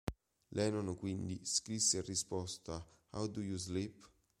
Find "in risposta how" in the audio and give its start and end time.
1.97-3.27